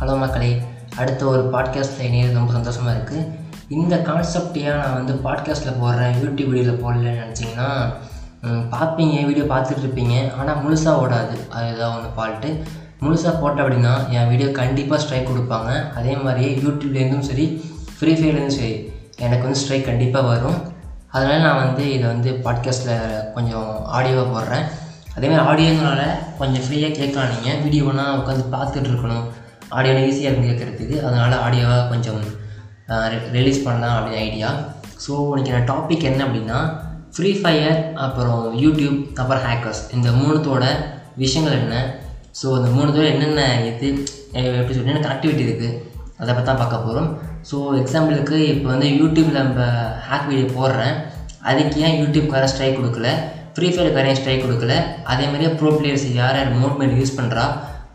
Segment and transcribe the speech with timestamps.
[0.00, 0.50] Hello மக்களே
[1.00, 3.24] அடுத்த ஒரு பாட்காஸ்ட்டில் இணையது ரொம்ப சந்தோஷமாக இருக்குது
[3.68, 7.66] இந்த கான்செப்டையாக நான் வந்து பாட்காஸ்ட்டில் போடுறேன் யூடியூப் வீடியோவில் போடலன்னு நினச்சிங்கன்னா
[8.74, 10.14] பார்ப்பீங்க வீடியோ பார்த்துட்டு இருப்பீங்க.
[10.38, 11.34] ஆனால் முழுசாக ஓடாது.
[11.54, 12.50] அது ஏதாவது ஒன்று ஃபால்ட்டு
[13.02, 15.72] முழுசாக போட்ட அப்படின்னா என் வீடியோ கண்டிப்பாக ஸ்ட்ரைக் கொடுப்பாங்க.
[15.98, 17.46] அதே மாதிரியே யூடியூப்லேருந்தும் சரி
[17.98, 18.72] ஃப்ரீ ஃபயர்லேருந்தும் சரி
[19.26, 20.58] எனக்கு வந்து ஸ்ட்ரைக் கண்டிப்பாக வரும்.
[21.16, 24.64] அதனால் நான் வந்து இதை வந்து பாட்காஸ்ட்டில் கொஞ்சம் ஆடியோவாக போடுறேன்.
[25.16, 26.02] அதேமாதிரி ஆடியோனால
[26.40, 29.28] கொஞ்சம் ஃப்ரீயாக கேட்கலாம் நீங்கள் வீடியோனால் உட்காந்து பார்த்துட்டு இருக்கணும்.
[29.76, 32.22] ஆடியோவில் ஈஸியாக இருக்கும் கேட்குறதுக்கு அதனால் ஆடியோவாக கொஞ்சம்
[33.38, 34.48] ரிலீஸ் பண்ணலாம் அப்படின்னு ஐடியா
[35.04, 36.58] ஸோ இன்றைக்கி நான் டாபிக் என்ன அப்படின்னா
[37.14, 40.64] ஃப்ரீ ஃபயர் அப்புறம் யூடியூப் அப்புறம் ஹேக்கர்ஸ் இந்த மூணுத்தோட
[41.22, 41.76] விஷயங்கள் என்ன?
[42.40, 43.86] ஸோ இந்த மூணுத்தோட என்னென்ன இது
[44.58, 45.70] எப்படி சொல்றது என்ன கனெக்டிவிட்டி இருக்குது
[46.20, 47.08] அதை பற்றி தான் பார்க்க போகிறோம்
[47.48, 49.60] ஸோ எக்ஸாம்பிளுக்கு இப்போ வந்து யூடியூப்பில் நம்ம
[50.08, 50.94] ஹேக் வீடியோ போடுறேன்.
[51.50, 53.10] அதுக்கு ஏன் யூடியூப்காரன் ஸ்ட்ரைக் கொடுக்கல?
[53.54, 54.74] ஃப்ரீ ஃபயர்காரன் ஸ்ட்ரைக் கொடுக்கல?
[55.12, 57.44] அதே மாதிரியே ப்ரோ பிளேயர்ஸ் யார் யார் மோட்மெண்ட் யூஸ் பண்ணுறா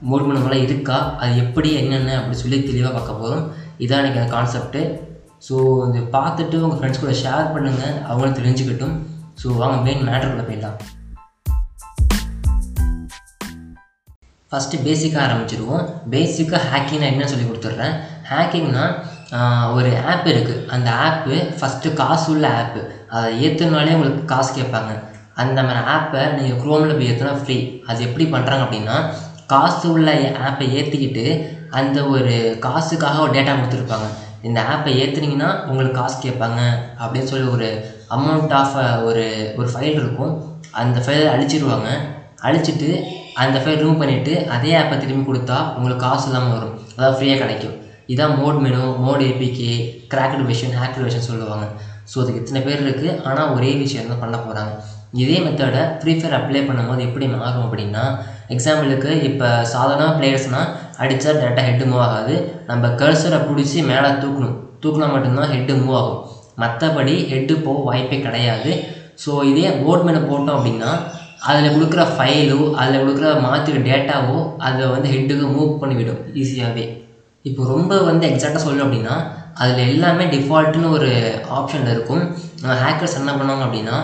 [0.09, 0.97] மோட்மெண்ட் இருக்கா?
[1.21, 3.45] அது எப்படி என்னென்ன அப்படின்னு சொல்லி தெளிவாக பார்க்க போகிறோம்
[3.83, 4.81] இதான் எனக்கு அந்த கான்செப்ட்டு
[5.47, 5.55] ஸோ
[5.89, 8.95] இது பார்த்துட்டு உங்கள் ஃப்ரெண்ட்ஸ் கூட ஷேர் பண்ணுங்கள் அவங்களும் தெரிஞ்சுக்கட்டும்.
[9.41, 10.77] ஸோ வாங்க மெயின் மேட்டருக்குள்ளே போயிடலாம்.
[14.51, 15.83] ஃபஸ்ட்டு பேசிக்காக ஆரம்பிச்சிருவோம்.
[16.13, 17.95] பேசிக்காக ஹேக்கிங்னா என்னென்னு சொல்லி கொடுத்துட்றேன்?
[18.31, 18.85] ஹேக்கிங்னா
[19.77, 22.81] ஒரு ஆப் இருக்குது அந்த ஆப்பு ஃபஸ்ட்டு காசு உள்ள ஆப்பு
[23.15, 24.91] அதை ஏற்றுனாலே உங்களுக்கு காசு கேட்பாங்க.
[25.43, 27.57] அந்த மாதிரி ஆப்பை நீங்கள் க்ரோமில் போய் ஏற்றுனா ஃப்ரீ
[27.89, 28.97] அது எப்படி பண்ணுறாங்க அப்படின்னா
[29.53, 30.09] காசு உள்ள
[30.47, 31.25] ஆப்பை ஏற்றிக்கிட்டு
[31.79, 32.33] அந்த ஒரு
[32.65, 34.07] காசுக்காக ஒரு டேட்டா கொடுத்துருப்பாங்க.
[34.47, 36.59] இந்த ஆப்பை ஏற்றுனீங்கன்னா உங்களுக்கு காசு கேட்பாங்க
[37.01, 37.69] அப்படின்னு சொல்லி ஒரு
[38.17, 38.75] அமௌண்ட் ஆஃப்
[39.09, 39.25] ஒரு
[39.59, 40.33] ஒரு ஃபைல் இருக்கும்.
[40.81, 41.89] அந்த ஃபைலை அழிச்சிருவாங்க.
[42.47, 42.89] அழிச்சிட்டு
[43.43, 46.75] அந்த ஃபைல் ரிமூவ் பண்ணிவிட்டு அதே ஆப்பை திரும்பி கொடுத்தா உங்களுக்கு காசு இல்லாமல் வரும்.
[46.95, 47.75] அதாவது ஃப்ரீயாக கிடைக்கும்.
[48.13, 49.71] இதான் mod menu mod APK
[50.11, 51.67] cracked version hacked version சொல்லுவாங்க.
[52.11, 54.73] ஸோ அதுக்கு இத்தனை பேர் இருக்குது ஆனால் ஒரே விஷயம் தான் பண்ண போகிறாங்க
[55.21, 58.03] இதே மெத்தடை ஃப்ரீ ஃபயர் அப்ளை பண்ணும்போது எப்படி மாறும் அப்படின்னா
[58.53, 60.71] எக்ஸாம்பிளுக்கு இப்போ சாதாரண பிளேயர்ஸ்னால்
[61.03, 62.35] அடித்தா டேரெக்டாக ஹெட்டு மூவ் ஆகாது.
[62.69, 64.57] நம்ம கர்சரை பிடிச்சி மேலே தூக்கணும்.
[64.83, 66.19] தூக்கினா மட்டும்தான் ஹெட்டு மூவ் ஆகும்.
[66.63, 68.73] மற்றபடி ஹெட்டு போக வாய்ப்பே கிடையாது.
[69.23, 70.91] ஸோ இதே போட்மேனை மேலே போட்டோம் அப்படின்னா
[71.49, 74.37] அதில் கொடுக்குற ஃபைலோ அதில் கொடுக்குற மாற்றுற டேட்டாவோ
[74.67, 76.21] அதை வந்து ஹெட்டுக்கு மூவ் பண்ணிவிடும்.
[76.41, 76.85] ஈஸியாகவே
[77.49, 79.15] இப்போ ரொம்ப வந்து எக்ஸாக்டாக சொல்லணும் அப்படின்னா
[79.63, 81.09] அதில் எல்லாமே டிஃபால்ட்டுன்னு ஒரு
[81.57, 82.23] ஆப்ஷனில் இருக்கும்.
[82.83, 83.97] ஹேக்கர்ஸ் என்ன பண்ணுவாங்க அப்படின்னா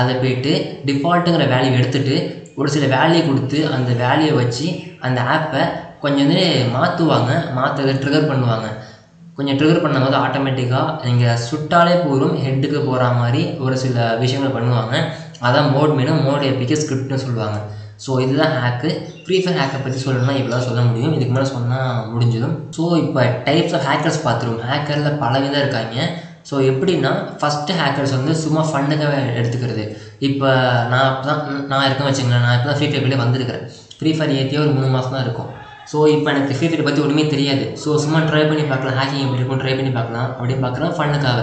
[0.00, 0.52] அதை போயிட்டு
[0.88, 2.16] டிஃபால்ட்டுங்கிற வேல்யூ எடுத்துகிட்டு
[2.60, 4.66] ஒரு சில வேல்யூ கொடுத்து அந்த வேல்யூவை வச்சு
[5.06, 5.62] அந்த ஆப்பை
[6.02, 6.42] கொஞ்சம் வந்து
[6.74, 8.68] மாற்றுவாங்க மாற்ற ட்ரிகர் பண்ணுவாங்க.
[9.36, 14.94] கொஞ்சம் ட்ரிகர் பண்ணும்போது ஆட்டோமேட்டிக்காக நீங்கள் சுட்டாலே போதும் ஹெட்டுக்கு போகிற மாதிரி ஒரு சில விஷயங்கள் பண்ணுவாங்க.
[15.48, 17.58] அதான் மோட் மெனு மோட் எப்பிக்கு ஸ்கிரிப்ட்னு சொல்லுவாங்க.
[18.04, 18.90] ஸோ இதுதான் ஹேக்கு
[19.22, 21.14] ஃப்ரீ ஃபயர் ஹேக்கை பற்றி சொல்லணும்னா இவ்வளோ சொல்ல முடியும்.
[21.16, 22.56] இதுக்கு மேலே சொன்னால் முடிஞ்சிடும்.
[22.76, 24.64] ஸோ இப்போ டைப்ஸ் ஆஃப் ஹேக்கர்ஸ் பார்த்துருவோம்.
[24.70, 25.96] ஹேக்கரில் பல விதம் இருக்காங்க.
[26.48, 29.84] ஸோ எப்படின்னா ஃபஸ்ட்டு ஹேக்கர்ஸ் வந்து சும்மா ஃபண்டுக்காக எடுத்துக்கிறது.
[30.28, 30.50] இப்போ
[30.92, 33.64] நான் இப்போ தான் நான் இருக்கேன் வச்சுங்களேன் நான் இப்போ தான் ஃப்ரீ ஃபயர்லேயே வந்திருக்கிறேன்.
[33.98, 35.50] ஃப்ரீ ஃபயர் ஏற்றியே ஒரு மூணு மாதம் தான் இருக்கும்.
[35.90, 37.64] ஸோ இப்போ எனக்கு ஃப்ரீ ஃபயர் பற்றி ஒன்றுமே தெரியாது.
[37.82, 38.96] ஸோ சும்மா ட்ரை பண்ணி பார்க்கலாம்.
[38.98, 40.28] ஹேக்கிங் எப்படி இருக்கும் ட்ரை பண்ணி பார்க்கலாம்.
[40.38, 41.40] அப்படின்னு பார்க்குறான் ஃபண்டுக்காக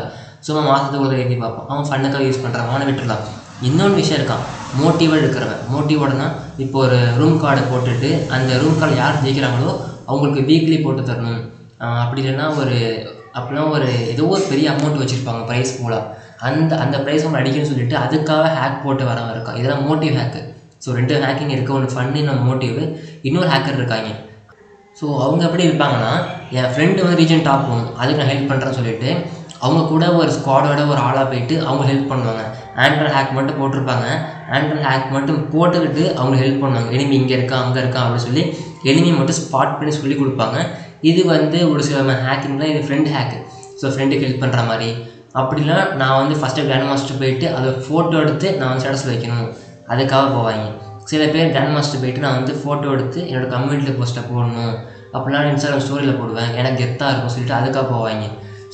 [0.47, 3.23] சும்மா மாதத்துக்கு ஒரு ஏற்றி பார்ப்போம் அவன் ஃபண்டுக்காக யூஸ் பண்ணுறான் அவனை விட்டுடலாம்.
[3.67, 4.43] இன்னொன்று விஷயம் இருக்கான்.
[4.79, 5.61] மோட்டிவாக இருக்கிறவன்.
[5.73, 6.27] மோட்டிவோடனா
[6.63, 9.71] இப்போ ஒரு ரூம் கார்டு போட்டுட்டு அந்த ரூம் கார்டு யார் ஜெயிக்கிறாங்களோ
[10.09, 11.41] அவங்களுக்கு வீக்லி போட்டு தரணும்.
[12.03, 12.75] அப்படி இல்லைன்னா ஒரு
[13.35, 15.95] அப்படின்னா ஒரு ஏதோ ஒரு பெரிய அமௌண்ட் வச்சுருப்பாங்க ப்ரைஸ் போல.
[16.47, 20.41] அந்த அந்த ப்ரைஸ் அவங்க அடிக்கணும்னு சொல்லிட்டு அதுக்காக ஹேக் போட்டு வரவன் இருக்கான் இதெல்லாம் மோட்டிவ் ஹேக்கு
[20.83, 22.79] ஸோ ரெண்டு ஹேக்கிங் இருக்குது ஒன்று ஃபன்னு இன்னொரு மோட்டிவ்
[23.27, 24.09] இன்னொரு ஹேக்கர் இருக்காங்க.
[24.99, 26.11] ஸோ அவங்க எப்படி இருப்பாங்கன்னா
[26.57, 27.95] என் ஃப்ரெண்டு வந்து ரீஜன் டாப் போகணும்.
[28.01, 29.09] அதுக்கு நான் ஹெல்ப் பண்ணுறேன்னு சொல்லிட்டு
[29.63, 32.43] அவங்க கூட ஒரு ஸ்குவாடோட ஒரு ஆளாக போயிட்டு அவங்க ஹெல்ப் பண்ணுவாங்க.
[32.83, 34.07] ஆண்ட்ராய்ட் ஹேக் மட்டும் போட்டிருப்பாங்க.
[34.55, 36.89] ஆண்ட்ராய்ட் ஹேக் மட்டும் போட்டுக்கிட்டு அவங்க ஹெல்ப் பண்ணுவாங்க.
[36.97, 38.43] எனிமி இங்கே இருக்கா அங்கே இருக்கா அப்படின்னு சொல்லி
[38.91, 40.57] எனிமி மட்டும் ஸ்பாட் பண்ணி சொல்லி கொடுப்பாங்க.
[41.09, 43.39] இது வந்து ஒரு சில ஹேக்கிங்கில் இது ஃப்ரெண்ட் ஹேக்கு
[43.79, 44.89] ஸோ ஃப்ரெண்டுக்கு ஹெல்ப் பண்ணுற மாதிரி.
[45.39, 49.49] அப்படிலாம் நான் வந்து ஃபஸ்ட்டு கிராண்ட் மாஸ்டர் போயிட்டு அதை ஃபோட்டோ எடுத்து நான் வந்து ஸ்டேட்டஸில் வைக்கணும்.
[49.93, 50.65] அதுக்காக போவாங்க.
[51.11, 54.75] சில பேர் கிராண்ட் மாஸ்டர் போயிட்டு நான் வந்து ஃபோட்டோ எடுத்து என்னோடய கம்யூனிட்டியில் போஸ்ட்டை போடணும்.
[55.15, 56.51] அப்படிலாம் இன்ஸ்டாகிராம் ஸ்டோரியில் போடுவேன்.
[56.59, 58.25] எனக்கு கெத்தாக இருக்கும் சொல்லிட்டு அதுக்காக போவாங்க.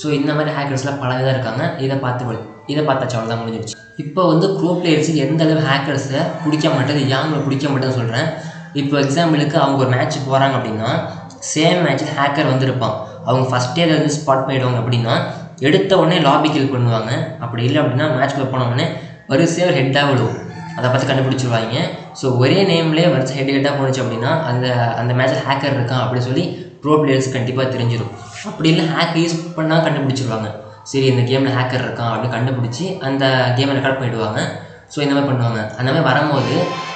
[0.02, 1.64] ஸோ இந்த மாதிரி ஹேக்கர்ஸ்லாம் பல இதாக இருக்காங்க.
[1.86, 2.38] இதை பார்த்து
[2.74, 3.76] இதை பார்த்தாச்சு அவ்வளோதான் முடிஞ்சிடுச்சு.
[4.04, 8.28] இப்போ வந்து க்ரோ பிளேயர்ஸுக்கு எந்த அளவு ஹேக்கர்ஸை பிடிக்க மாட்டேது யாங்களை பிடிக்க மாட்டேன்னு சொல்கிறேன்
[8.82, 10.92] இப்போ எக்ஸாம்பிளுக்கு அவங்க ஒரு மேட்ச் போகிறாங்க அப்படின்னா
[11.52, 12.96] சேம் மேட்ச்சில் ஹேக்கர் வந்திருப்பான்.
[13.28, 15.16] அவங்க ஃபஸ்ட்டே அதை வந்து ஸ்பாட் பண்ணிவிடுவாங்க அப்படின்னா
[15.68, 17.12] எடுத்த உடனே லாபி கில் பண்ணுவாங்க.
[17.44, 18.86] அப்படி இல்லை அப்படின்னா மேட்ச்க்குள்ள போன உடனே
[19.32, 20.38] வரிசையாக ஒரு ஹெட்டாக விழுவும்.
[20.78, 21.78] அதை பார்த்து கண்டுபிடிச்சிருவாங்க.
[22.20, 24.66] ஸோ ஒரே நேம்லேயே வரிசை ஹெட் ஹெட்டாக போணுச்சு அப்படின்னா அந்த
[25.02, 26.44] அந்த மேட்ச்சில் ஹேக்கர் இருக்கான் அப்படின்னு சொல்லி
[26.84, 28.14] ப்ரோ பிளேயர்ஸ் கண்டிப்பாக தெரிஞ்சிடும்
[28.50, 30.50] அப்படி இல்லை ஹேக் யூஸ் பண்ணால் கண்டுபிடிச்சிருவாங்க.
[30.92, 33.26] சரி இந்த கேமில் ஹேக்கர் இருக்கான் அப்படின்னு கண்டுபிடிச்சி அந்த
[33.58, 34.40] கேமை ரெக்கார்ட் பண்ணிவிடுவாங்க
[34.94, 35.60] ஸோ இந்த மாதிரி பண்ணுவாங்க.
[35.80, 36.56] அந்த மாதிரி வரும்போது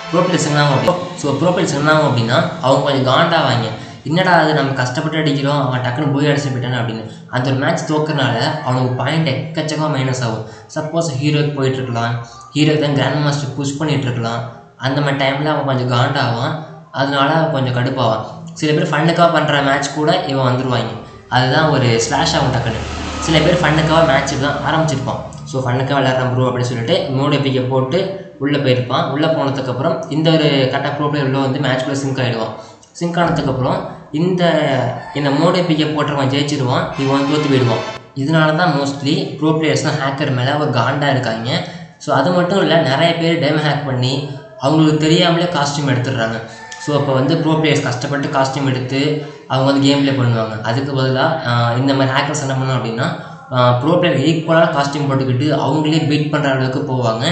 [0.09, 3.67] ப்ரோ பிளேயர்ஸ் இருந்தாங்க அப்படி ஸோ ப்ரோ பிளேயர்ஸ் இருந்தாங்க அப்படின்னா அவங்க கொஞ்சம் காண்டாவாங்க
[4.09, 7.03] என்னடா அது நம்ம கஷ்டப்பட்டு அடிக்கிறோம் அவன் டக்குன்னு போய் அடிச்சு போயிட்டானே அப்படின்னு.
[7.35, 8.35] அந்த ஒரு மேட்ச் தோக்கறனால
[8.65, 10.43] அவனுக்கு பாயிண்ட் எக்கச்சக்கமாக மைனஸ் ஆகும்.
[10.75, 12.13] சப்போஸ் ஹீரோக்கு போயிட்டுருக்கலாம்
[12.55, 14.41] ஹீரோக்கு தான் கிராண்ட் மாஸ்டர் புஷ் பண்ணிட்டு இருக்கலாம்.
[14.87, 16.53] அந்த மாதிரி டைமில் அவன் கொஞ்சம் காண்டாவான்
[17.01, 18.23] அதனால கொஞ்சம் கடுப்பாவான்.
[18.59, 20.93] சில பேர் ஃபண்ணுக்காக பண்ணுற மேட்ச் கூட இவன் வந்துடுவாங்க
[21.35, 22.83] அதுதான் ஒரு ஸ்லாஷ் ஆகும் டக்குன்னு.
[23.25, 25.19] சில பேர் ஃபண்ணுக்காக மேட்ச்சுக்கு தான் ஆரம்பிச்சிருப்பான்.
[25.51, 27.99] ஸோ ஃபண்ணுக்காக விளையாடுறான் ப்ரோ அப்படின்னு சொல்லிட்டு மோடி பிக்கை போட்டு
[28.43, 29.03] உள்ளே போயிருப்பான்.
[29.15, 32.55] உள்ளே போனதுக்கப்புறம் இந்த ஒரு கரெக்டாக ப்ரோ பிளேயர் உள்ள வந்து மேட்ச்குள்ளே சிங்க் ஆகிடுவான்
[32.99, 33.79] சிங்க் ஆனதுக்கப்புறம்
[34.19, 34.43] இந்த
[35.19, 37.83] இந்த மோடை பிக்கை போட்டுருவான் ஜெயிச்சிருவான் இவன் தோற்று போயிடுவான்.
[38.21, 41.49] இதனால தான் மோஸ்ட்லி ப்ரோ பிளேயர்ஸ்லாம் ஹேக்கர் மேலே அவர் காண்டாக இருக்காங்க.
[42.03, 44.13] ஸோ அது மட்டும் இல்லை நிறைய பேர் டேம் ஹேக் பண்ணி
[44.65, 46.37] அவங்களுக்கு தெரியாமலே காஸ்டியூம் எடுத்துடுறாங்க.
[46.83, 49.01] ஸோ அப்போ வந்து ப்ரோ பிளேயர்ஸ் கஷ்டப்பட்டு காஸ்டியூம் எடுத்து
[49.51, 50.55] அவங்க வந்து கேம் ப்ளே பண்ணுவாங்க.
[50.69, 53.07] அதுக்கு பதிலாக இந்த மாதிரி ஹேக்கர்ஸ் என்ன பண்ணோம் அப்படின்னா
[53.81, 57.25] ப்ரோ பிளேயர் ஈக்குவலாக காஸ்டியூம் போட்டுக்கிட்டு அவங்களே பீட் பண்ணுற அளவுக்கு போவாங்க.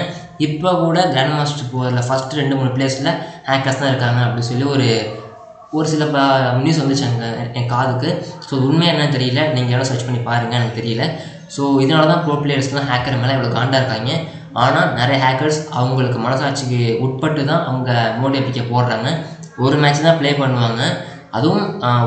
[0.45, 3.11] இப்போ கூட கிராண்ட் மாஸ்டர் போகிறதுல ஃபஸ்ட்டு ரெண்டு மூணு பிளேஸில்
[3.49, 4.87] ஹேக்கர்ஸ் தான் இருக்காங்க அப்படின்னு சொல்லி ஒரு
[5.77, 6.17] ஒரு சில ப
[6.63, 7.27] நியூஸ் வந்துச்சு அங்கே
[7.59, 8.09] என் காதுக்கு.
[8.47, 9.41] ஸோ உண்மை என்னன்னு தெரியல.
[9.55, 11.05] நீங்கள் எவ்வளோ சர்ச் பண்ணி பாருங்கள் எனக்கு தெரியல.
[11.55, 14.11] ஸோ இதனால தான் ப்ரோ பிளேயர்ஸ்லாம் ஹேக்கர் மேலே இவ்வளோ காண்டாக இருக்காங்க.
[14.63, 17.89] ஆனால் நிறைய ஹேக்கர்ஸ் அவங்களுக்கு மனசாட்சிக்கு உட்பட்டு தான் அவங்க
[18.21, 19.09] மோடி அப்பிக்க போடுறாங்க.
[19.65, 20.83] ஒரு மேட்ச் தான் ப்ளே பண்ணுவாங்க.
[21.37, 21.65] அதுவும்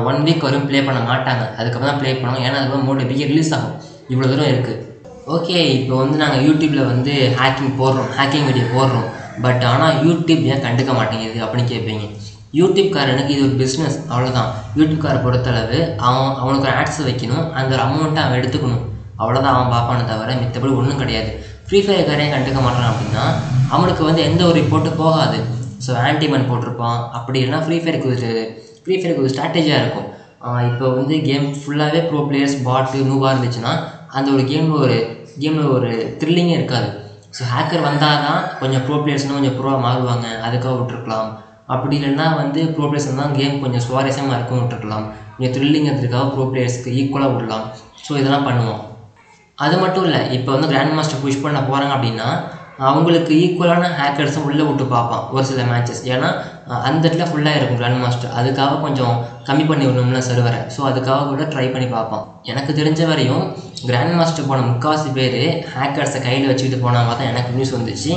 [0.09, 1.43] ஒன் வீக் வரையும் ப்ளே பண்ண மாட்டாங்க.
[1.59, 2.45] அதுக்கப்புறம் தான் ப்ளே பண்ணுவாங்க.
[2.47, 3.75] ஏன்னா அதுக்கப்புறம் மோடி அப்பிக்க ரிலீஸ் ஆகும்.
[4.13, 4.83] இவ்வளோ தூரம் இருக்குது
[5.35, 8.09] ஓகே இப்போ வந்து நாங்கள் யூடியூப்பில் வந்து ஹேக்கிங் போடுறோம்.
[8.19, 9.07] ஹேக்கிங் வீடியோ போடுறோம்.
[9.45, 12.05] பட் ஆனால் யூடியூப் ஏன் கண்டுக்க மாட்டேங்குது அப்படின்னு கேட்பீங்க
[12.59, 14.49] யூடியூப்காரனுக்கு இது ஒரு பிஸ்னஸ் அவ்வளோதான்
[14.79, 17.45] யூடியூப்காரை பொறுத்தளவு அவன் அவனுக்கு ஒரு ஆட்ஸ் வைக்கணும்.
[17.59, 18.83] அந்த ஒரு அமௌண்ட்டை அவன் எடுத்துக்கணும்.
[19.21, 21.31] அவ்வளோதான் அவன் பார்ப்பானே தவிர மித்தபடி ஒன்றும் கிடையாது.
[21.67, 23.23] ஃப்ரீ ஃபயர்காரையும் கண்டுக்க மாட்டான் அப்படின்னா
[23.75, 25.39] அவனுக்கு வந்து எந்த ஒரு ரிப்போர்ட்டு போகாது.
[25.85, 26.99] ஸோ ஆன்டிமன் போட்டிருப்பான்.
[27.17, 28.29] அப்படி இல்லைனா ஃப்ரீ ஃபயருக்கு ஒரு
[28.83, 30.07] ஃப்ரீ ஃபயருக்கு ஒரு ஸ்ட்ராட்டஜியாக இருக்கும்.
[30.69, 33.73] இப்போ வந்து கேம் ஃபுல்லாகவே ப்ரோ பிளேயர்ஸ் பாட்டு நூவாக இருந்துச்சுன்னா
[34.17, 34.97] அந்த ஒரு கேமில் ஒரு
[35.41, 35.89] கேமில் ஒரு
[36.21, 36.89] த்ரில்லிங்கே இருக்காது.
[37.37, 40.27] ஸோ ஹேக்கர் வந்தால் தான் கொஞ்சம் ப்ரோ பிளேயர்ஸ்னால் கொஞ்சம் ப்ரோவாக மாறுவாங்க.
[40.47, 41.29] அதுக்காக விட்டுருக்கலாம்.
[41.73, 45.07] அப்படி இல்லைன்னா வந்து ப்ரோ பிளேயர்ஸ் தான் கேம் கொஞ்சம் சுவாரஸ்யமாக இருக்கும் விட்டுருக்கலாம்.
[45.37, 47.65] கொஞ்சம் த்ரில்லிங் இருக்கிறதுக்காக ப்ரோ பிளேயர்ஸ்க்கு ஈக்குவலாக விடலாம்.
[48.05, 48.83] ஸோ இதெல்லாம் பண்ணுவோம்.
[49.65, 52.29] அது மட்டும் இல்லை இப்போ வந்து கிராண்ட் மாஸ்டர் புஷ் பண்ண போகிறாங்க அப்படின்னா
[52.87, 56.27] அவங்களுக்கு ஈக்குவலான ஹேக்கர்ஸும் உள்ளே விட்டு பார்ப்பான் ஒரு சில மேட்சஸ் ஏன்னா
[56.87, 59.15] அந்த இடத்துல ஃபுல்லாக இருக்கும் கிராண்ட் மாஸ்டர் அதுக்காக கொஞ்சம்
[59.47, 62.25] கம்மி பண்ணி விடணும்ல சர்வரை ஸோ அதுக்காக கூட ட்ரை பண்ணி பார்ப்பான்.
[62.51, 63.43] எனக்கு தெரிஞ்ச வரையும்
[63.87, 65.39] கிராண்ட் மாஸ்டர் போன முக்கால்வாசி பேர்
[65.75, 68.11] ஹேக்கர்ஸை கையில் வச்சுக்கிட்டு போனாங்க தான் எனக்கு நியூஸ் வந்துச்சு.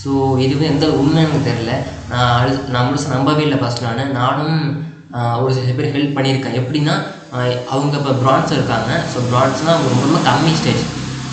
[0.00, 0.10] ஸோ
[0.44, 1.72] இதுவே எந்த உண்மைன்னு எனக்கு தெரில
[2.10, 4.02] நான் அழு நான் முழுசாக நம்பவே இல்லை ஃபஸ்ட் நான்.
[4.20, 4.54] நானும்
[5.42, 6.58] ஒரு சில பேர் ஹெல்ப் பண்ணியிருக்கேன்.
[6.60, 6.94] எப்படின்னா
[7.72, 8.90] அவங்க இப்போ ப்ரான்ஸ் இருக்காங்க.
[9.12, 10.84] ஸோ ப்ரான்ஸ்னால் அவங்க ரொம்ப ரொம்ப கம்மி ஸ்டேஜ்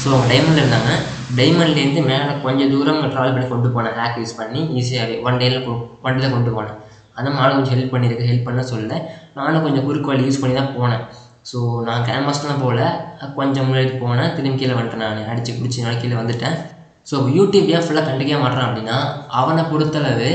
[0.01, 0.91] ஸோ அவங்க டைமண்டில் இருந்தாங்க.
[1.39, 3.95] டைமண்ட்லேருந்து மேலே கொஞ்சம் தூரம் ட்ராவல் பண்ணி கொண்டு போனேன்.
[4.01, 5.57] ஹேக் யூஸ் பண்ணி ஈஸியாகவே ஒன் டேயில்
[6.05, 6.77] ஒன் டேல கொண்டு போனேன்.
[7.19, 8.91] அந்த மாதிரி கொஞ்சம் ஹெல்ப் பண்ணியிருக்கு ஹெல்ப் பண்ண சொல்ல.
[9.39, 11.03] நானும் கொஞ்சம் குறுக்கு வழி யூஸ் பண்ணி தான் போனேன்.
[11.49, 12.81] ஸோ நான் கேன்வாஸ்லாம் போகல
[13.39, 14.33] கொஞ்சம் முன்னாடி போனேன்.
[14.37, 15.29] திரும்பி கீழே வந்துட்டேன் நான்.
[15.33, 16.57] அடித்து பிடிச்சி நான் கீழே வந்துட்டேன்.
[17.09, 18.97] ஸோ யூடியூப் ஏன் ஃபுல்லாக கண்டுக்கவே மாட்டான் அப்படின்னா
[19.39, 20.29] அவனை பொறுத்தளவு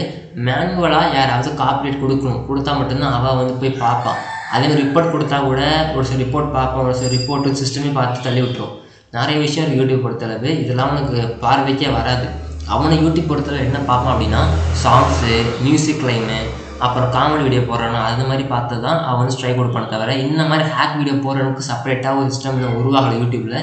[0.47, 2.45] மேனுவலாக யாராவது காப்பரேட் கொடுக்கணும்.
[2.49, 4.21] கொடுத்தா மட்டும்தான் அவன் வந்து போய் பார்ப்பான்.
[4.55, 5.61] அதே மாதிரி ரிப்போர்ட் கொடுத்தா கூட
[5.97, 6.87] ஒரு சில ரிப்போர்ட் பார்ப்பான்.
[6.89, 8.73] ஒரு சில ரிப்போர்ட்டு சிஸ்டமே பார்த்து தள்ளி விட்டுரும்.
[9.17, 10.51] நிறைய விஷயம் யூடியூப் பொறுத்தளவு.
[10.63, 12.27] இதெல்லாம் அவனுக்கு பார்வைக்கே வராது.
[12.75, 14.43] அவனை யூடியூப் பொறுத்தளவு என்ன பார்ப்பான் அப்படின்னா
[14.83, 15.33] சாங்ஸு
[15.67, 16.41] மியூசிக் லைனு
[16.85, 20.65] அப்புறம் காமெடி வீடியோ போடுறானா அது மாதிரி பார்த்து தான் அவன் வந்து ஸ்ட்ரைக் கொடுப்பான தவிர இந்த மாதிரி
[20.77, 23.59] ஹேக் வீடியோ போடுறவனுக்கு செப்பரேட்டாக ஒரு சிஸ்டம் உருவாகலை யூடியூப்பில்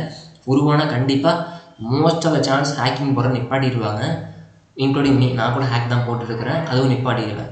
[0.52, 4.04] உருவானால் கண்டிப்பாக most of the chance hacking போகிற நிப்பாட்டிடுவாங்க.
[4.84, 6.62] இன்க்ளூடிங் மீ நான் கூட ஹேக் தான் போட்டுருக்கிறேன்.
[6.70, 7.52] அதுவும் நிப்பாட்டிடுவேன்.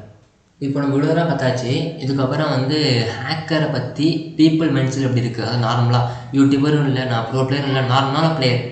[0.66, 1.72] இப்போ நம்ம இவ்வளோ பார்த்தாச்சு.
[2.04, 2.78] இதுக்கப்புறம் வந்து
[3.22, 4.08] ஹேக்கரை பற்றி
[4.38, 8.64] பீப்புள் மென்சில் எப்படி இருக்குது அது நார்மலாக யூடியூபரும் இல்லை நான் ப்ரோ பிளேயரும் இல்லை நார்மலான பிளேயர்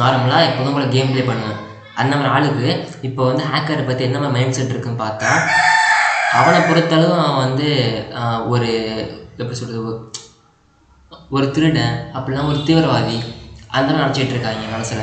[0.00, 1.58] நார்மலாக எப்போதும் கூட கேம் ப்ளே பண்ணுவேன்.
[2.00, 2.68] அந்த மாதிரி ஆளுக்கு
[3.08, 5.30] இப்போ வந்து ஹேக்கரை பற்றி என்ன மாதிரி மைண்ட் செட் இருக்குன்னு பார்த்தா
[6.38, 7.68] அவனை பொறுத்தளவு அவன் வந்து
[8.52, 8.70] ஒரு
[9.40, 9.92] எப்படி சொல்கிறது
[11.36, 13.18] ஒரு திருடன் அப்படிலாம் ஒரு தீவிரவாதி.
[13.78, 15.02] அந்த மாதிரி நினச்சிட்டு இருக்காங்க மனசில்.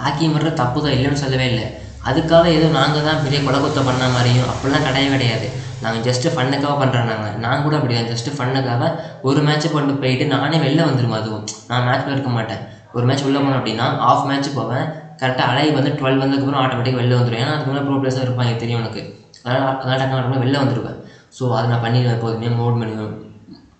[0.00, 1.66] ஹாக்கி மட்டும் தப்பு தான் இல்லைன்னு சொல்லவே இல்லை.
[2.08, 5.46] அதுக்காக ஏதோ நாங்கள் தான் பெரிய குலகுத்தம் பண்ண மாதிரியும் அப்படிலாம் கிடையவே கிடையாது.
[5.84, 8.10] நாங்கள் ஜஸ்ட்டு ஃபண்ணுக்காக பண்ணுறோம் நாங்கள் நான் கூட அப்படி தான்.
[8.12, 8.88] ஜஸ்ட்டு ஃபண்ணுக்காக
[9.28, 12.62] ஒரு மேட்ச்சை கொண்டு போயிட்டு நானே வெளில வந்துடும் அதுவும் நான் மேட்ச்சில் இருக்க மாட்டேன்.
[12.96, 14.86] ஒரு மேட்ச் உள்ளே போனேன் அப்படின்னா ஆஃப் மேட்ச் போவேன்.
[15.20, 18.82] கரெக்டாக அலை வந்து டுவெல் வந்ததுக்கப்புறம் ஆட்டோமேட்டிக் வெளில வந்துடும் ஏன்னா அதுக்கு முன்னாடி ப்ரோ பிளேஸாக இருப்பாங்க தெரியும்
[18.82, 19.02] எனக்கு
[19.44, 20.98] அதனால் அதனால் டக்குனு டக்குனு வெளில வந்துடுவேன்
[21.36, 22.50] ஸோ அதை நான் பண்ணிடுவேன் எப்போதுமே.
[22.60, 22.94] மோட் பண்ணி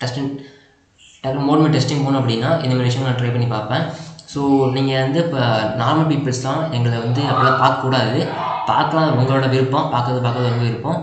[0.03, 0.31] டெஸ்டிங்
[1.25, 3.85] டக்குனு மோட் பண்ணி டெஸ்டிங் போகணும் அப்படின்னா இந்த மாதிரி விஷயம் நான் ட்ரை பண்ணி பார்ப்பேன்.
[4.33, 4.41] ஸோ
[4.75, 5.41] நீங்கள் வந்து இப்போ
[5.81, 8.21] நார்மல் பீப்புள்ஸ்லாம் எங்களை வந்து அப்படிலாம் பார்க்கக்கூடாது.
[8.71, 11.01] பார்க்கலாம் உங்களோட விருப்பம் பார்க்கறது பார்க்கறது உங்கள் விருப்பம்.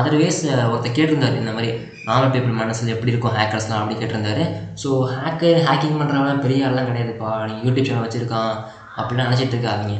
[0.00, 1.70] அதர்வைஸ் ஒருத்தர் கேட்டிருந்தார் இந்த மாதிரி
[2.08, 4.44] நார்மல் பீப்புள் மனசில் எப்படி இருக்கும் ஹேக்கர்ஸ்லாம் அப்படி கேட்டிருந்தாரு.
[4.82, 7.30] ஸோ ஹேக்கர் ஹேக்கிங் பண்ணுறவங்க பெரிய ஆள்லாம் கிடையாதுப்பா.
[7.48, 8.52] நீங்கள் யூடியூப் சேனல் வச்சுருக்கான்
[9.00, 9.96] அப்படிலாம் நினச்சிட்டு இருக்காதிங்க.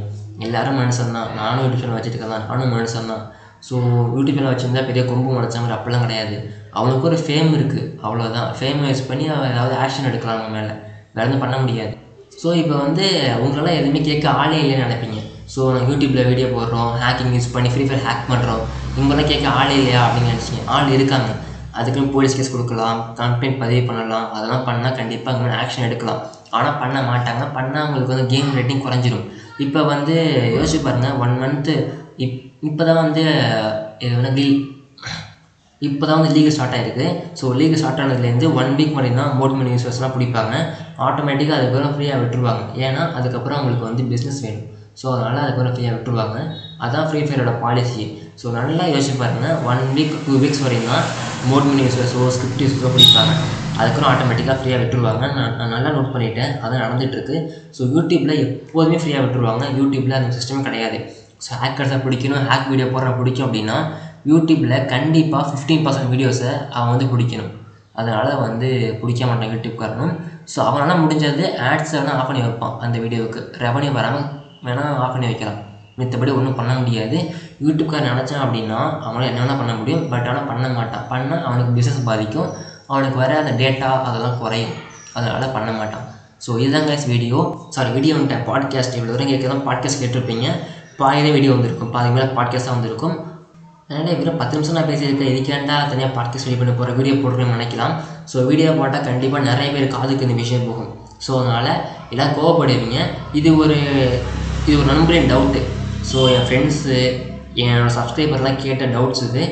[0.47, 1.31] எல்லாரும் மனுஷன் தான்.
[1.41, 3.25] நானும் யூடியூப் சேனல் வச்சுருக்கேன் தான் நானும் மனுஷன் தான்.
[3.69, 3.75] ஸோ
[4.17, 6.37] யூடியூப் சேனல் வச்சுருந்தா பெரிய கொம்பு முளைச்ச மாதிரி அப்படிலாம் கிடையாது.
[6.79, 10.75] அவனுக்கு ஒரு ஃபேம் இருக்குது அவ்வளோதான் ஃபேம் யூஸ் பண்ணி அவன் ஏதாவது ஆக்ஷன் எடுக்கலாம் அவங்க மேலே.
[11.17, 11.95] வேறு எதுவும் பண்ண முடியாது.
[12.41, 13.07] ஸோ இப்போ வந்து
[13.45, 15.19] உங்களெல்லாம் எதுவுமே கேட்க ஆளே இல்லைன்னு நினைப்பீங்க.
[15.53, 18.63] ஸோ நாங்கள் யூடியூப்பில் வீடியோ போடுறோம் ஹேக்கிங் யூஸ் பண்ணி ஃப்ரீ ஃபயர் ஹேக் பண்ணுறோம்
[18.97, 20.63] இவங்களாம் கேட்க ஆளே இல்லையா அப்படின்னு நினச்சிங்க.
[20.75, 21.31] ஆள் இருக்காங்க.
[21.79, 24.27] அதுக்குன்னு போலீஸ் கேஸ் கொடுக்கலாம் கம்ப்ளைண்ட் பதிவு பண்ணலாம்.
[24.37, 26.23] அதெல்லாம் பண்ணால் கண்டிப்பாக அவங்க ஆக்ஷன் எடுக்கலாம்.
[26.57, 27.43] ஆனால் பண்ண மாட்டாங்க.
[27.57, 29.27] பண்ணால் அவங்களுக்கு வந்து கேம் ரேட்டிங் குறைஞ்சிரும்.
[29.65, 30.17] இப்போ வந்து
[30.57, 31.75] யோசிச்சு பாருங்கள் ஒன் மந்த்து
[32.25, 33.25] இப் இப்போ தான் வந்து
[34.05, 34.57] இது வந்து கில்
[35.89, 37.07] இப்போ தான் வந்து லீக் ஸ்டார்ட் ஆயிருக்கு.
[37.39, 40.55] ஸோ லீக் ஸ்டார்ட் ஆனதுலேருந்து ஒன் வீக் மட்டும் தான் மோட் மணி யூசர்ஸ்லாம் பிடிப்பாங்க.
[41.07, 42.65] ஆட்டோமேட்டிக்காக அதுக்கப்புறம் ஃப்ரீயாக விட்டுருவாங்க.
[42.87, 44.67] ஏன்னா அதுக்கப்புறம் அவங்களுக்கு வந்து பிஸ்னஸ் வேணும்.
[45.01, 46.39] ஸோ அதனால் அதுக்கப்புறம் ஃப்ரீயாக விட்டுருவாங்க.
[46.85, 48.05] அதான் ஃப்ரீ ஃபயரோட பாலிசி
[48.41, 51.07] ஸோ நல்லா யோசிச்சு பாருங்கள் ஒன் வீக் டூ வீக்ஸ் வரையும் தான்
[51.51, 53.33] மோட் மணி யூசர்ஸோ ஸ்கிரிப்ட் யூஸர்ஸோ பிடிப்பாங்க.
[53.79, 55.25] அதுக்கப்புறம் ஆட்டோமேட்டிக்காக ஃப்ரீயாக விட்டுருவாங்க.
[55.37, 56.53] நான் நான் நல்லா நோட் பண்ணிட்டேன்.
[56.65, 57.37] அது நடந்துகிட்ருக்கு
[57.77, 59.65] ஸோ யூடியூப்பில் எப்போதுமே ஃப்ரீயாக விட்டுருவாங்க.
[59.81, 60.99] யூடியூப்பில் அந்த சிஸ்டமே கிடையாது.
[61.45, 62.47] ஸோ ஹேக்கர்ஸை பிடிக்கணும்.
[62.51, 63.77] ஹேக் வீடியோ போடுற பிடிக்கும் அப்படின்னா
[64.29, 67.51] யூடியூப்பில் கண்டிப்பாக ஃபிஃப்டீன் பர்சன்ட் வீடியோஸை அவன் வந்து பிடிக்கணும்.
[68.01, 68.69] அதனால் வந்து
[69.01, 70.13] பிடிக்க மாட்டான் யூடியூப்காரனும்.
[70.53, 74.27] ஸோ அவனால் முடிஞ்சது ஆட்ஸை வேணால் ஆஃப் பண்ணி வைப்பான் அந்த வீடியோவுக்கு ரெவன்யூ வராமல்
[74.67, 75.59] வேணால் ஆஃப் பண்ணி வைக்கலாம்.
[75.99, 77.17] மித்தபடி ஒன்றும் பண்ண முடியாது.
[77.67, 80.09] யூடியூப்கார் நினச்சான் அப்படின்னா அவனால் என்ன வேணால் பண்ண முடியும்?
[80.13, 81.05] பட் ஆனால் பண்ண மாட்டான்.
[81.13, 82.49] பண்ணால் அவனுக்கு பிஸ்னஸ் பாதிக்கும்.
[82.87, 84.75] அவனுக்கு வர அந்த டேட்டா அதெல்லாம் குறையும்.
[85.15, 86.07] அதனால் பண்ண மாட்டான்.
[86.45, 88.45] ஸோ இதுதான் கேஸ் வீடியோ சாரி வீடியோ வந்துட்டேன்.
[88.51, 90.47] பாட்காஸ்ட் இவ்வளோ தூரம் கேட்க தான் பாட்காஸ்ட் கேட்டிருப்பீங்க
[91.01, 91.91] பாதிதான் வீடியோ வந்திருக்கும்.
[91.97, 93.17] பாதி மேலே பாட்காஸ்ட்டாக வந்திருக்கும்.
[93.91, 97.95] அதனால் வெறும் பத்து நிமிஷம் நான் பேசியிருக்கேன் இதுக்கேண்டா தனியாக பார்த்து ரெடி பண்ணி போகிற வீடியோ போடுறேன்னு நினைக்கலாம்.
[98.31, 100.91] ஸோ வீடியோ போட்டால் கண்டிப்பாக நிறைய பேர் காதுக்கு இந்த விஷயம் போகும்.
[101.25, 101.73] ஸோ அதனால்
[102.13, 102.99] எல்லாம் கோவப்படுவீங்க.
[103.39, 103.79] இது ஒரு
[104.67, 105.63] இது ஒரு நண்பரின் டவுட்டு
[106.11, 106.97] ஸோ என் ஃப்ரெண்ட்ஸு
[107.63, 109.45] என்னோடய சப்ஸ்கிரைபர்லாம் கேட்ட டவுட்ஸ் இது.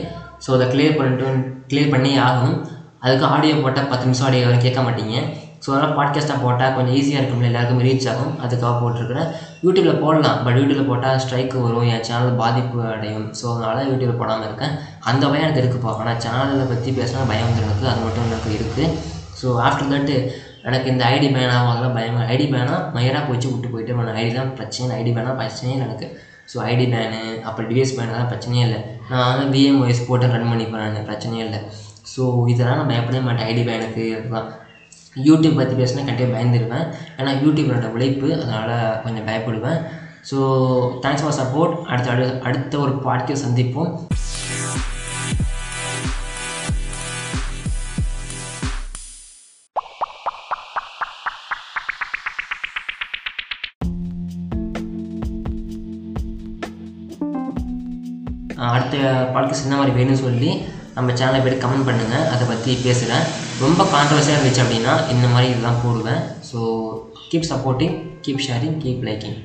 [0.45, 1.27] ஸோ அதை கிளியர் பண்ணிட்டு
[1.73, 2.59] கிளியர் பண்ணி ஆகணும்.
[3.05, 5.17] அதுக்கு ஆடியோ போட்டால் பத்து நிமிஷம் ஆடியோ வரை கேட்க மாட்டீங்க.
[5.65, 8.33] ஸோ அதனால் பாட்காஸ்ட்டாக போட்டால் கொஞ்சம் ஈஸியாக இருக்கும்ல எல்லாருக்குமே ரீச் ஆகும்.
[8.45, 9.29] அதுக்காக போட்டிருக்கிறேன்.
[9.65, 13.27] யூடியூப்பில் போடலாம் பட் யூடியூப்பில் போட்டால் ஸ்ட்ரைக்கு வரும் என் சேனல் பாதிப்பு அடையும்.
[13.39, 14.75] ஸோ அதனால் யூடியூப்பில் போடாமல் இருக்கேன்.
[15.11, 18.87] அந்த பயம் எனக்கு இருக்குப்பா ஆனால் சேனலில் பற்றி பேசினா பயம் வந்து எனக்கு அது மட்டும் எனக்கு இருக்குது
[19.41, 20.17] ஸோ ஆஃப்டர் தட்டு
[20.69, 24.55] எனக்கு இந்த ஐடி பேனாக அதெல்லாம் பயம் ஐடி பேனாக மயராக போச்சு விட்டு போயிட்டு நான் ஐடி தான்
[24.59, 26.07] பிரச்சனை ஐடி பேனாக பிரச்சனையே இல்லை எனக்கு.
[26.53, 28.81] ஸோ ஐடி பேனு அப்புறம் டிவிஎஸ் பேனெல்லாம் பிரச்சனையே இல்லை.
[29.11, 31.61] நான் வந்து விஎம்ஒஎஸ் போட்டு ரன் பண்ணிப்பேன் நான் பிரச்சனையே இல்லை.
[32.13, 32.23] ஸோ
[32.53, 33.49] இதெல்லாம் நான் பயப்படவே மாட்டேன்.
[33.53, 34.49] ஐடி பேனுக்கு இதெல்லாம்
[35.27, 36.87] யூடியூப் பற்றி பேசினா கண்டிப்பாக பயந்துருவேன்.
[37.19, 38.29] ஏன்னா யூடியூபோட உழைப்பு.
[38.43, 39.81] அதனால் கொஞ்சம் பயப்படுவேன்.
[40.31, 40.39] ஸோ
[41.03, 43.93] தேங்க்ஸ் ஃபார் சப்போர்ட் அடுத்த அடு அடுத்த ஒரு பாட்காஸ்ட் சந்திப்போம்.
[58.57, 58.97] அடுத்த
[59.35, 60.51] பாட்காஸ்ட் என்ன மாதிரி வேணும்னு சொல்லி
[60.95, 63.27] நம்ம சேனலை போய்ட்டு கமெண்ட் பண்ணுங்கள் அதை பற்றி பேசுகிறேன்
[63.61, 66.59] ரொம்ப கான்ட்ரவர்சியாக இருந்துச்சு அப்படின்னா இந்த மாதிரி இதெல்லாம் போடுவேன் so
[67.31, 69.39] keep supporting keep sharing keep liking